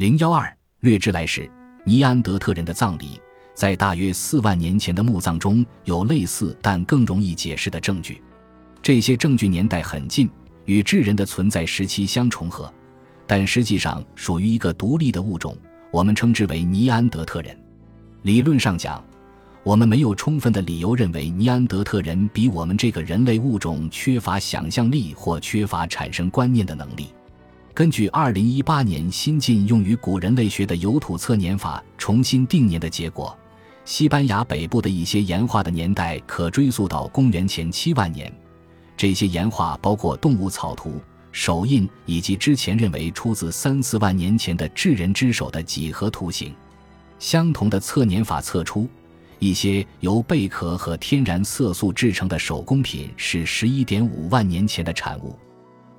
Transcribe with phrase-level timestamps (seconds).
[0.00, 1.46] 零幺二略知来时，
[1.84, 3.20] 尼安德特人的葬礼
[3.54, 8.22] 在大约四万年前的墓葬中有类似但更容易解释的证据。
[8.80, 10.26] 这些证据年代很近，
[10.64, 12.72] 与智人的存在时期相重合，
[13.26, 15.54] 但实际上属于一个独立的物种，
[15.90, 17.54] 我们称之为尼安德特人。
[18.22, 19.04] 理论上讲，
[19.62, 27.08] 我们没有充分的理由认为尼安德特人比我们这个人类物种缺乏想象力或缺乏产生观念的能力。
[27.72, 33.36] 根据2018年新近用于古人类学的有土测年法重新定年的结果，
[33.84, 38.30] 西班牙北部的一些岩画的年代可追溯到公元前7万年。
[38.96, 41.00] 这些岩画包括动物草图、
[41.32, 46.52] 手印以及之前认为出自三四万年前的智人之手的几何图形。
[47.18, 48.88] 相同的测年法测出。
[49.38, 55.34] 一些由贝壳和天然色素制成的手工品是十一点五万年前的产物。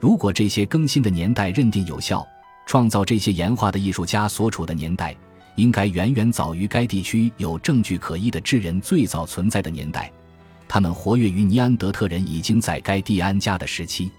[0.01, 2.27] 如果这些更新的年代认定有效，
[2.65, 5.15] 创造这些岩画的艺术家所处的年代
[5.57, 10.11] 应该远远早于该地区有证据可依的智人最早存在的年代。
[10.67, 14.11] 他们活跃于尼安德特人已经在该地安家的时期。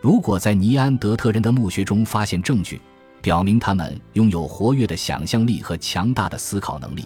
[0.00, 2.80] 如果在尼安德特人的墓穴中发现证据，
[3.22, 7.04] 表明他们拥有活跃的想象力和强大的思考能力。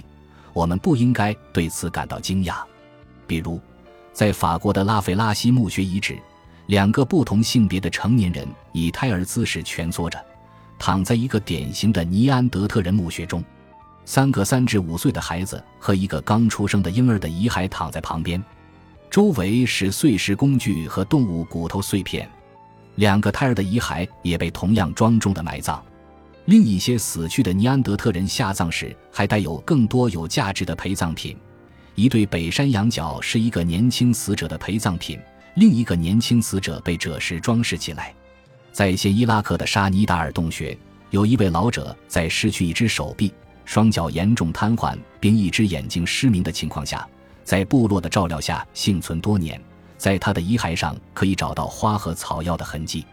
[0.55, 2.63] 我们不应该对此感到惊讶。
[3.27, 3.61] 比如，
[4.15, 6.17] 在法国的拉斐拉西墓穴遗址，
[6.67, 10.19] 两个不同性别的成年人以胎儿姿势蜷缩着，
[10.79, 13.45] 躺在一个典型的尼安德特人墓穴中。
[14.07, 18.43] 三个三至五岁的孩子和一个刚出生的婴儿的遗骸躺在旁边，
[19.11, 22.29] 周围是碎石工具和动物骨头碎片。
[22.97, 25.83] 两个胎儿的遗骸也被同样庄重的埋葬。
[26.45, 31.35] 另一些死去的尼安德特人下葬时还带有更多有价值的陪葬品，
[31.95, 35.19] 一对北山羊角是一个年轻死者的陪葬品，
[35.55, 38.13] 另一个年轻死者被赭石装饰起来。
[38.73, 40.77] 在一些伊拉克的沙尼达尔洞穴，
[41.11, 43.33] 有一位老者在失去一只手臂、
[43.65, 47.09] 双脚严重瘫痪并一只眼睛失明的情况下，
[47.45, 49.61] 在部落的照料下幸存多年。
[49.97, 53.07] 在他的遗骸上可以找到花和草药的痕迹。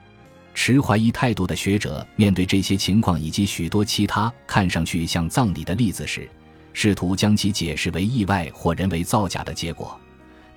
[0.53, 6.27] 持怀疑态度的学者面对这些情况以及许多其他看上去像葬礼的例子时，
[6.73, 9.97] 试图将其解释为意外或人为造假的结果。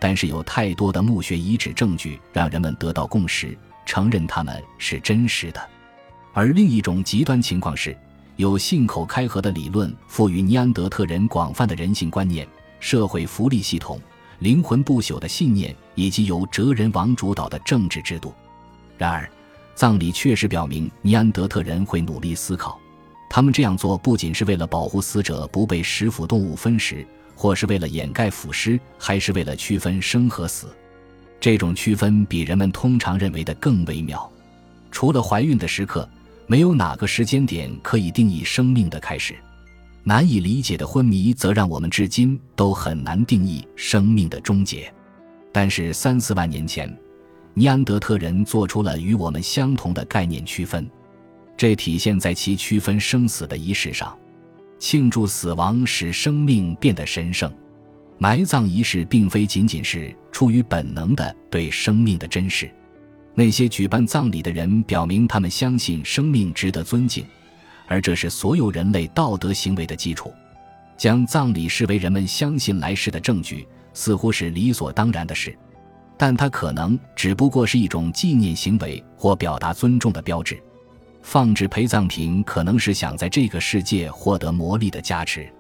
[0.05, 3.57] 但是有太多的墓穴遗址证据让人们得到共识，
[3.87, 5.71] 承认他们是真实的。
[6.35, 7.97] 而另一种极端情况是，
[8.37, 12.47] 有信口开河的理论赋予尼安德特人广泛的人性观念、
[12.81, 13.99] 社会福利系统、
[14.41, 18.35] 灵魂不朽的信念以及由哲人王主导的政治制度。
[18.99, 19.27] 然而。
[19.75, 22.79] 葬礼确实表明，尼安德特人会努力思考。
[23.31, 30.69] 他们这样做不仅是为了保护死者不被食腐动物分食，或是为了掩盖腐尸，还是为了区分生和死。
[31.41, 34.31] 这种区分比人们通常认为的更微妙。
[34.91, 36.09] 除了怀孕的时刻，
[36.47, 39.35] 没有哪个时间点可以定义生命的开始。
[40.03, 44.93] 难以理解的昏迷则让我们至今都很难定义生命的终结。
[45.53, 46.95] 但是三四万年前。
[47.57, 50.91] 尼安德特人做出了与我们相同的概念区分，
[51.57, 54.13] 这体现在其区分生死的仪式上。
[54.85, 57.51] 庆祝死亡使生命变得神圣。
[58.19, 62.71] 埋葬仪式并非仅仅是出于本能的对生命的珍视。
[63.35, 67.25] 那些举办葬礼的人表明他们相信生命值得尊敬，
[67.87, 70.31] 而这是所有人类道德行为的基础。
[70.99, 75.57] 将葬礼视为人们相信来世的证据，似乎是理所当然的事。
[76.19, 80.63] 但它可能只不过是一种纪念行为或表达尊重的标志。
[81.25, 85.51] 放置陪葬品可能是想在这个世界获得魔力的加持。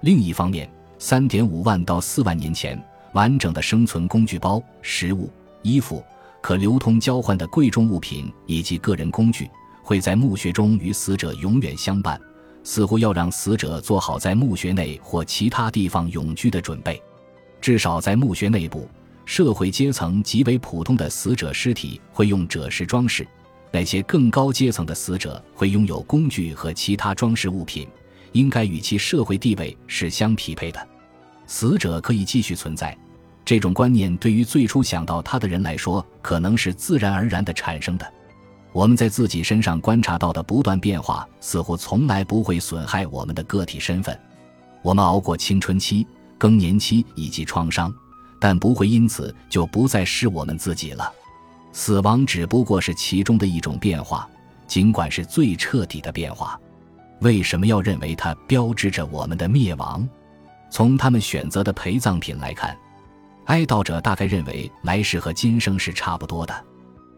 [0.00, 0.68] 另一方面，
[0.98, 5.30] 三点五万到四万年前，完整的生存工具包、食物、
[5.60, 6.02] 衣服、
[6.40, 9.48] 可流通交换的贵重物品以及个人工具，
[9.82, 12.18] 会在墓穴中与死者永远相伴，
[12.64, 17.00] 似乎要让死者做好在墓穴内或其他地方永居的准备。
[17.60, 18.88] 至少在墓穴内部。
[19.24, 23.24] 社会阶层极为普通的死者尸体会用赭石装饰，
[23.72, 27.88] 那些更高阶层的死者会拥有工具和其他装饰物品，
[28.32, 30.88] 应该与其社会地位是相匹配的。
[31.46, 32.96] 死者可以继续存在，
[33.44, 38.06] 这种观念对于最初想到他的人来说，可能是自然而然的产生的。
[38.72, 44.18] 我们在自己身上观察到的不断变化，似乎从来不会损害我们的个体身份。
[44.82, 46.06] 我们熬过青春期、
[46.38, 47.92] 更年期以及创伤。
[48.40, 51.12] 但不会因此就不再是我们自己了。
[51.72, 54.28] 死亡只不过是其中的一种变化，
[54.66, 56.58] 尽管是最彻底的变化。
[57.20, 60.06] 为什么要认为它标志着我们的灭亡？
[60.70, 62.76] 从他们选择的陪葬品来看，
[63.46, 66.64] 哀悼者大概认为来世和今生是差不多的。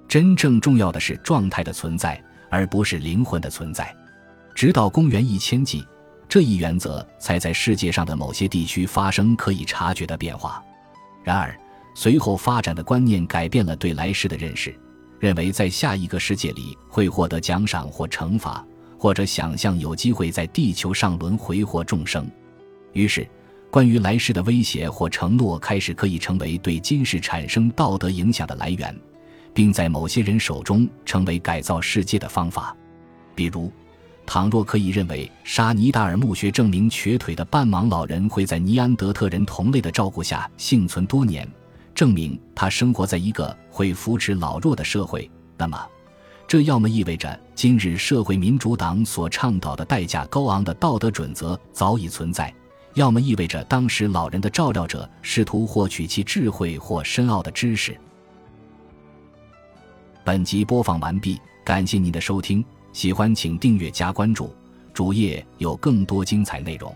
[0.08, 3.94] 真正重要的是状态的存在，而不是灵魂的存在。
[4.54, 5.86] 直到公元一千纪，
[6.28, 10.62] 这一原则才在世界上的某些地区发生可以察觉的变化。
[11.22, 11.58] 然而，
[11.94, 14.74] 随后发展的观念改变了对来世的认识，
[15.20, 18.64] 认为在下一个世界里会获得奖赏或惩罚，
[18.98, 22.28] 或者想象有机会在地球上轮回或众生。
[22.92, 23.26] 于是，
[23.70, 28.94] 关于来世的威胁或承诺开始可以成为对今世产生道德影响的来源，
[29.52, 32.76] 并在某些人手中成为改造世界的方法。
[33.34, 33.72] 比如，
[34.26, 41.48] 倘若可以认为沙尼达尔墓穴证明瘸腿的半盲老人会在尼安德特人同类的照顾下幸存多年。
[41.94, 45.80] 证明他生活在一个会扶持老弱的社会，那么，
[46.46, 52.52] 这要么意味着今日社会民主党所倡导的代价高昂的道德准则早已存在，
[52.94, 57.96] 要么意味着当时老人的照料者试图获取其智慧或深奥的知识。
[60.24, 64.52] 本集播放完毕，感谢您的收听，喜欢请订阅加关注，
[64.92, 66.92] 主页有更多精彩内容。